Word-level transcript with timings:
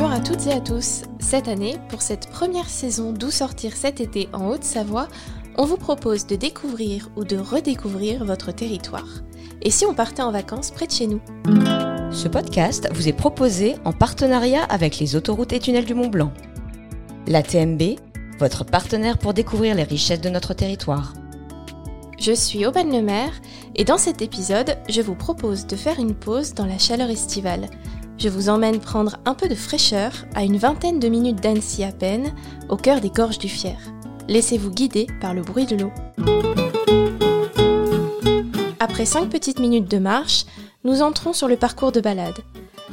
Bonjour 0.00 0.14
à 0.14 0.20
toutes 0.20 0.46
et 0.46 0.52
à 0.52 0.60
tous. 0.60 1.02
Cette 1.18 1.48
année, 1.48 1.76
pour 1.88 2.02
cette 2.02 2.30
première 2.30 2.68
saison 2.68 3.10
d'Où 3.10 3.32
sortir 3.32 3.74
cet 3.74 4.00
été 4.00 4.28
en 4.32 4.46
Haute-Savoie, 4.46 5.08
on 5.56 5.64
vous 5.64 5.76
propose 5.76 6.24
de 6.24 6.36
découvrir 6.36 7.10
ou 7.16 7.24
de 7.24 7.36
redécouvrir 7.36 8.24
votre 8.24 8.52
territoire. 8.52 9.08
Et 9.60 9.72
si 9.72 9.84
on 9.86 9.94
partait 9.94 10.22
en 10.22 10.30
vacances 10.30 10.70
près 10.70 10.86
de 10.86 10.92
chez 10.92 11.08
nous? 11.08 11.20
Ce 12.12 12.28
podcast 12.28 12.88
vous 12.92 13.08
est 13.08 13.12
proposé 13.12 13.74
en 13.84 13.92
partenariat 13.92 14.62
avec 14.62 15.00
les 15.00 15.16
autoroutes 15.16 15.52
et 15.52 15.58
tunnels 15.58 15.84
du 15.84 15.94
Mont 15.94 16.06
Blanc. 16.06 16.32
La 17.26 17.42
TMB, 17.42 17.82
votre 18.38 18.64
partenaire 18.64 19.18
pour 19.18 19.34
découvrir 19.34 19.74
les 19.74 19.82
richesses 19.82 20.20
de 20.20 20.30
notre 20.30 20.54
territoire. 20.54 21.12
Je 22.20 22.32
suis 22.32 22.64
Aubane 22.66 22.92
Lemaire 22.92 23.32
et 23.74 23.82
dans 23.84 23.98
cet 23.98 24.22
épisode, 24.22 24.76
je 24.88 25.02
vous 25.02 25.16
propose 25.16 25.66
de 25.66 25.74
faire 25.74 25.98
une 25.98 26.14
pause 26.14 26.54
dans 26.54 26.66
la 26.66 26.78
chaleur 26.78 27.10
estivale. 27.10 27.68
Je 28.18 28.28
vous 28.28 28.48
emmène 28.48 28.80
prendre 28.80 29.16
un 29.26 29.34
peu 29.34 29.48
de 29.48 29.54
fraîcheur 29.54 30.10
à 30.34 30.42
une 30.42 30.56
vingtaine 30.56 30.98
de 30.98 31.08
minutes 31.08 31.40
d'Annecy 31.40 31.84
à 31.84 31.92
peine, 31.92 32.34
au 32.68 32.76
cœur 32.76 33.00
des 33.00 33.10
gorges 33.10 33.38
du 33.38 33.48
Fier. 33.48 33.78
Laissez-vous 34.26 34.70
guider 34.70 35.06
par 35.20 35.34
le 35.34 35.42
bruit 35.42 35.66
de 35.66 35.76
l'eau. 35.76 35.92
Après 38.80 39.04
5 39.04 39.28
petites 39.28 39.60
minutes 39.60 39.88
de 39.88 39.98
marche, 39.98 40.46
nous 40.82 41.00
entrons 41.00 41.32
sur 41.32 41.46
le 41.46 41.56
parcours 41.56 41.92
de 41.92 42.00
balade. 42.00 42.38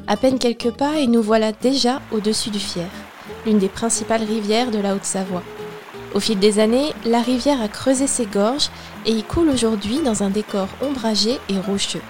À 0.06 0.16
peine 0.16 0.38
quelques 0.38 0.72
pas 0.72 1.00
et 1.00 1.08
nous 1.08 1.24
voilà 1.24 1.52
déjà 1.52 2.02
au-dessus 2.12 2.52
du 2.52 2.60
Fier, 2.60 2.90
l'une 3.48 3.58
des 3.58 3.68
principales 3.68 4.24
rivières 4.24 4.70
de 4.70 4.78
la 4.78 4.94
Haute-Savoie. 4.94 5.44
Au 6.14 6.20
fil 6.20 6.38
des 6.38 6.60
années, 6.60 6.94
la 7.04 7.22
rivière 7.22 7.62
a 7.64 7.68
creusé 7.68 8.06
ses 8.06 8.28
gorges 8.28 8.70
et 9.08 9.12
y 9.12 9.24
coule 9.24 9.50
aujourd'hui 9.50 10.02
dans 10.06 10.22
un 10.22 10.30
décor 10.30 10.68
ombragé 10.84 11.40
et 11.50 11.58
rocheux. 11.58 12.02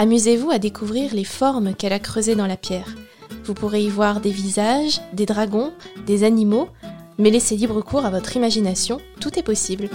Amusez-vous 0.00 0.50
à 0.50 0.58
découvrir 0.58 1.12
les 1.12 1.24
formes 1.24 1.74
qu'elle 1.74 1.92
a 1.92 1.98
creusées 1.98 2.34
dans 2.34 2.46
la 2.46 2.56
pierre. 2.56 2.94
Vous 3.44 3.52
pourrez 3.52 3.82
y 3.82 3.90
voir 3.90 4.22
des 4.22 4.30
visages, 4.30 4.98
des 5.12 5.26
dragons, 5.26 5.74
des 6.06 6.24
animaux, 6.24 6.68
mais 7.18 7.28
laissez 7.28 7.54
libre 7.54 7.82
cours 7.82 8.06
à 8.06 8.10
votre 8.10 8.34
imagination, 8.34 8.98
tout 9.20 9.38
est 9.38 9.42
possible. 9.42 9.90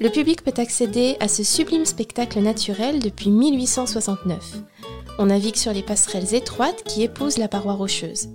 Le 0.00 0.08
public 0.08 0.42
peut 0.42 0.60
accéder 0.60 1.16
à 1.20 1.28
ce 1.28 1.44
sublime 1.44 1.84
spectacle 1.84 2.40
naturel 2.40 2.98
depuis 2.98 3.30
1869. 3.30 4.56
On 5.20 5.26
navigue 5.26 5.54
sur 5.54 5.72
les 5.72 5.84
passerelles 5.84 6.34
étroites 6.34 6.82
qui 6.82 7.04
épousent 7.04 7.38
la 7.38 7.46
paroi 7.46 7.74
rocheuse 7.74 8.30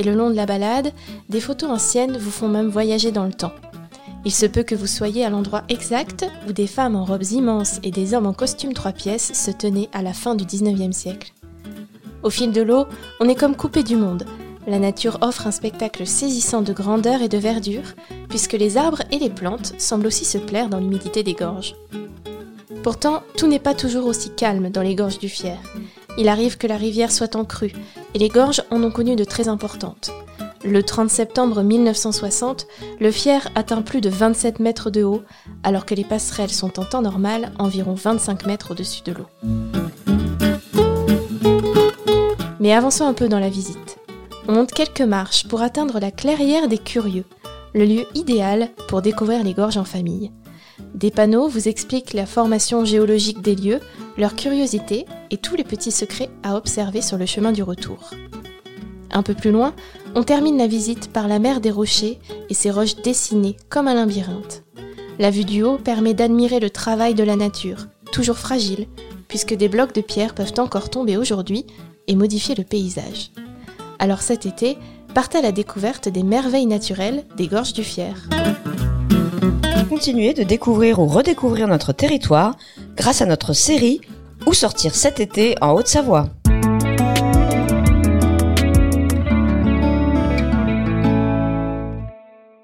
et 0.00 0.02
le 0.02 0.14
long 0.14 0.30
de 0.30 0.34
la 0.34 0.46
balade, 0.46 0.92
des 1.28 1.40
photos 1.40 1.70
anciennes 1.70 2.16
vous 2.16 2.30
font 2.30 2.48
même 2.48 2.70
voyager 2.70 3.12
dans 3.12 3.26
le 3.26 3.34
temps. 3.34 3.52
Il 4.24 4.32
se 4.32 4.44
peut 4.44 4.62
que 4.62 4.74
vous 4.74 4.86
soyez 4.86 5.24
à 5.24 5.30
l'endroit 5.30 5.62
exact 5.68 6.26
où 6.46 6.52
des 6.52 6.66
femmes 6.66 6.94
en 6.94 7.04
robes 7.04 7.24
immenses 7.30 7.80
et 7.82 7.90
des 7.90 8.12
hommes 8.12 8.26
en 8.26 8.34
costume 8.34 8.74
trois 8.74 8.92
pièces 8.92 9.32
se 9.32 9.50
tenaient 9.50 9.88
à 9.92 10.02
la 10.02 10.12
fin 10.12 10.34
du 10.34 10.44
19e 10.44 10.92
siècle. 10.92 11.32
Au 12.22 12.28
fil 12.28 12.52
de 12.52 12.60
l'eau, 12.60 12.84
on 13.18 13.28
est 13.28 13.34
comme 13.34 13.56
coupé 13.56 13.82
du 13.82 13.96
monde. 13.96 14.26
La 14.66 14.78
nature 14.78 15.18
offre 15.22 15.46
un 15.46 15.52
spectacle 15.52 16.06
saisissant 16.06 16.60
de 16.60 16.74
grandeur 16.74 17.22
et 17.22 17.28
de 17.28 17.38
verdure, 17.38 17.94
puisque 18.28 18.52
les 18.52 18.76
arbres 18.76 19.02
et 19.10 19.18
les 19.18 19.30
plantes 19.30 19.72
semblent 19.78 20.06
aussi 20.06 20.26
se 20.26 20.36
plaire 20.36 20.68
dans 20.68 20.80
l'humidité 20.80 21.22
des 21.22 21.32
gorges. 21.32 21.74
Pourtant, 22.82 23.22
tout 23.38 23.46
n'est 23.46 23.58
pas 23.58 23.74
toujours 23.74 24.06
aussi 24.06 24.30
calme 24.30 24.68
dans 24.68 24.82
les 24.82 24.94
gorges 24.94 25.18
du 25.18 25.30
Fier. 25.30 25.58
Il 26.18 26.28
arrive 26.28 26.58
que 26.58 26.66
la 26.66 26.76
rivière 26.76 27.10
soit 27.10 27.36
en 27.36 27.46
crue, 27.46 27.72
et 28.12 28.18
les 28.18 28.28
gorges 28.28 28.62
en 28.70 28.82
ont 28.82 28.90
connu 28.90 29.16
de 29.16 29.24
très 29.24 29.48
importantes. 29.48 30.12
Le 30.62 30.82
30 30.82 31.08
septembre 31.08 31.62
1960, 31.62 32.66
le 33.00 33.10
Fier 33.10 33.48
atteint 33.54 33.80
plus 33.80 34.02
de 34.02 34.10
27 34.10 34.60
mètres 34.60 34.90
de 34.90 35.02
haut, 35.02 35.22
alors 35.62 35.86
que 35.86 35.94
les 35.94 36.04
passerelles 36.04 36.50
sont 36.50 36.78
en 36.78 36.84
temps 36.84 37.00
normal 37.00 37.52
environ 37.58 37.94
25 37.94 38.44
mètres 38.44 38.72
au-dessus 38.72 39.02
de 39.02 39.12
l'eau. 39.12 39.26
Mais 42.60 42.74
avançons 42.74 43.06
un 43.06 43.14
peu 43.14 43.28
dans 43.28 43.38
la 43.38 43.48
visite. 43.48 43.98
On 44.48 44.52
monte 44.52 44.72
quelques 44.72 45.00
marches 45.00 45.48
pour 45.48 45.62
atteindre 45.62 45.98
la 45.98 46.10
clairière 46.10 46.68
des 46.68 46.78
curieux, 46.78 47.24
le 47.72 47.86
lieu 47.86 48.04
idéal 48.14 48.68
pour 48.86 49.00
découvrir 49.00 49.42
les 49.42 49.54
gorges 49.54 49.78
en 49.78 49.84
famille. 49.84 50.30
Des 50.94 51.10
panneaux 51.10 51.48
vous 51.48 51.68
expliquent 51.68 52.12
la 52.12 52.26
formation 52.26 52.84
géologique 52.84 53.40
des 53.40 53.54
lieux, 53.54 53.80
leur 54.18 54.36
curiosité 54.36 55.06
et 55.30 55.38
tous 55.38 55.56
les 55.56 55.64
petits 55.64 55.90
secrets 55.90 56.28
à 56.42 56.56
observer 56.56 57.00
sur 57.00 57.16
le 57.16 57.24
chemin 57.24 57.52
du 57.52 57.62
retour. 57.62 58.10
Un 59.12 59.22
peu 59.22 59.34
plus 59.34 59.50
loin, 59.50 59.74
on 60.14 60.22
termine 60.22 60.58
la 60.58 60.66
visite 60.66 61.12
par 61.12 61.28
la 61.28 61.38
mer 61.38 61.60
des 61.60 61.70
rochers 61.70 62.18
et 62.48 62.54
ses 62.54 62.70
roches 62.70 62.96
dessinées 62.96 63.56
comme 63.68 63.88
un 63.88 63.94
labyrinthe. 63.94 64.62
La 65.18 65.30
vue 65.30 65.44
du 65.44 65.62
haut 65.62 65.78
permet 65.78 66.14
d'admirer 66.14 66.60
le 66.60 66.70
travail 66.70 67.14
de 67.14 67.24
la 67.24 67.36
nature, 67.36 67.86
toujours 68.12 68.38
fragile, 68.38 68.86
puisque 69.28 69.54
des 69.54 69.68
blocs 69.68 69.94
de 69.94 70.00
pierre 70.00 70.34
peuvent 70.34 70.54
encore 70.58 70.90
tomber 70.90 71.16
aujourd'hui 71.16 71.66
et 72.08 72.16
modifier 72.16 72.54
le 72.54 72.64
paysage. 72.64 73.30
Alors 73.98 74.22
cet 74.22 74.46
été, 74.46 74.78
partez 75.14 75.38
à 75.38 75.42
la 75.42 75.52
découverte 75.52 76.08
des 76.08 76.22
merveilles 76.22 76.66
naturelles 76.66 77.24
des 77.36 77.48
gorges 77.48 77.72
du 77.72 77.84
Fier. 77.84 78.28
Continuez 79.88 80.32
de 80.32 80.42
découvrir 80.44 80.98
ou 81.00 81.06
redécouvrir 81.06 81.68
notre 81.68 81.92
territoire 81.92 82.56
grâce 82.96 83.20
à 83.20 83.26
notre 83.26 83.52
série 83.52 84.00
Où 84.46 84.54
sortir 84.54 84.94
cet 84.94 85.20
été 85.20 85.56
en 85.60 85.72
Haute-Savoie. 85.72 86.30